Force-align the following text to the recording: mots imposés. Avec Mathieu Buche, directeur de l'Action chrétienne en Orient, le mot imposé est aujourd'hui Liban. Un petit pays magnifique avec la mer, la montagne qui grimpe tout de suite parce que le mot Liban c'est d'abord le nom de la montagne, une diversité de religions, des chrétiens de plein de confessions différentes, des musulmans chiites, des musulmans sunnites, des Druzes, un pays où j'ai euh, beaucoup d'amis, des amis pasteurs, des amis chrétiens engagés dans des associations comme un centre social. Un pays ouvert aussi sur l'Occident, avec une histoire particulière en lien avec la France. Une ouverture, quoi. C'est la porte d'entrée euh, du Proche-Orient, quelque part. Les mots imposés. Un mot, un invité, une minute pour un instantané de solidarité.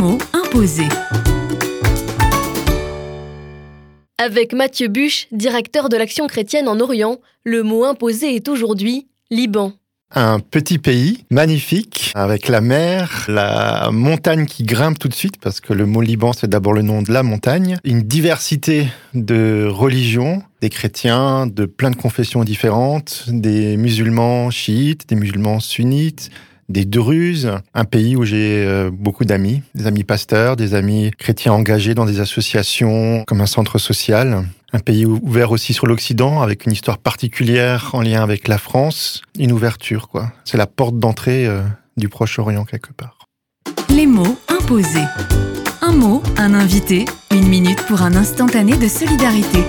mots 0.00 0.18
imposés. 0.32 0.88
Avec 4.16 4.54
Mathieu 4.54 4.88
Buche, 4.88 5.26
directeur 5.30 5.90
de 5.90 5.96
l'Action 5.98 6.26
chrétienne 6.26 6.68
en 6.68 6.80
Orient, 6.80 7.18
le 7.44 7.62
mot 7.62 7.84
imposé 7.84 8.34
est 8.34 8.48
aujourd'hui 8.48 9.08
Liban. 9.30 9.74
Un 10.14 10.40
petit 10.40 10.78
pays 10.78 11.24
magnifique 11.30 12.12
avec 12.14 12.48
la 12.48 12.62
mer, 12.62 13.26
la 13.28 13.90
montagne 13.92 14.46
qui 14.46 14.62
grimpe 14.62 14.98
tout 14.98 15.08
de 15.08 15.14
suite 15.14 15.36
parce 15.38 15.60
que 15.60 15.74
le 15.74 15.84
mot 15.84 16.00
Liban 16.00 16.32
c'est 16.32 16.48
d'abord 16.48 16.72
le 16.72 16.82
nom 16.82 17.02
de 17.02 17.12
la 17.12 17.22
montagne, 17.22 17.76
une 17.84 18.00
diversité 18.00 18.88
de 19.12 19.68
religions, 19.70 20.42
des 20.62 20.70
chrétiens 20.70 21.46
de 21.46 21.66
plein 21.66 21.90
de 21.90 21.96
confessions 21.96 22.42
différentes, 22.42 23.24
des 23.28 23.76
musulmans 23.76 24.50
chiites, 24.50 25.08
des 25.10 25.14
musulmans 25.14 25.60
sunnites, 25.60 26.30
des 26.70 26.84
Druzes, 26.84 27.50
un 27.74 27.84
pays 27.84 28.16
où 28.16 28.24
j'ai 28.24 28.64
euh, 28.64 28.90
beaucoup 28.92 29.24
d'amis, 29.24 29.62
des 29.74 29.86
amis 29.86 30.04
pasteurs, 30.04 30.56
des 30.56 30.74
amis 30.74 31.10
chrétiens 31.18 31.52
engagés 31.52 31.94
dans 31.94 32.06
des 32.06 32.20
associations 32.20 33.24
comme 33.26 33.40
un 33.40 33.46
centre 33.46 33.78
social. 33.78 34.44
Un 34.72 34.78
pays 34.78 35.04
ouvert 35.04 35.50
aussi 35.50 35.74
sur 35.74 35.88
l'Occident, 35.88 36.42
avec 36.42 36.64
une 36.64 36.72
histoire 36.72 36.98
particulière 36.98 37.90
en 37.92 38.02
lien 38.02 38.22
avec 38.22 38.46
la 38.46 38.56
France. 38.56 39.20
Une 39.36 39.50
ouverture, 39.50 40.08
quoi. 40.08 40.32
C'est 40.44 40.58
la 40.58 40.68
porte 40.68 40.96
d'entrée 40.96 41.46
euh, 41.46 41.62
du 41.96 42.08
Proche-Orient, 42.08 42.64
quelque 42.64 42.92
part. 42.92 43.26
Les 43.88 44.06
mots 44.06 44.38
imposés. 44.48 45.08
Un 45.82 45.92
mot, 45.92 46.22
un 46.36 46.54
invité, 46.54 47.04
une 47.32 47.48
minute 47.48 47.82
pour 47.88 48.02
un 48.02 48.14
instantané 48.14 48.76
de 48.76 48.86
solidarité. 48.86 49.64